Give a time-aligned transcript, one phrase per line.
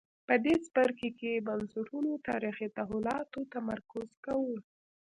[0.27, 4.55] په دې څپرکي کې بنسټونو تاریخي تحولاتو تمرکز کوو.